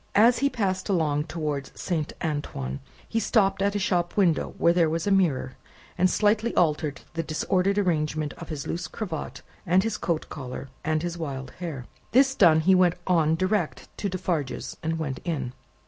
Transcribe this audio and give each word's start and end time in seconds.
As 0.15 0.39
he 0.39 0.49
passed 0.49 0.89
along 0.89 1.25
towards 1.25 1.79
Saint 1.79 2.11
Antoine, 2.23 2.79
he 3.07 3.19
stopped 3.19 3.61
at 3.61 3.75
a 3.75 3.77
shop 3.77 4.17
window 4.17 4.55
where 4.57 4.73
there 4.73 4.89
was 4.89 5.05
a 5.05 5.11
mirror, 5.11 5.53
and 5.95 6.09
slightly 6.09 6.55
altered 6.55 7.01
the 7.13 7.21
disordered 7.21 7.77
arrangement 7.77 8.33
of 8.39 8.49
his 8.49 8.65
loose 8.65 8.87
cravat, 8.87 9.43
and 9.63 9.83
his 9.83 9.99
coat 9.99 10.27
collar, 10.27 10.69
and 10.83 11.03
his 11.03 11.19
wild 11.19 11.51
hair. 11.59 11.85
This 12.13 12.33
done, 12.33 12.61
he 12.61 12.73
went 12.73 12.95
on 13.05 13.35
direct 13.35 13.95
to 13.99 14.09
Defarge's, 14.09 14.75
and 14.81 14.97
went 14.97 15.19
in. 15.23 15.53